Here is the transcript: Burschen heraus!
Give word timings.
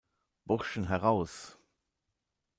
Burschen 0.45 0.87
heraus! 0.87 1.59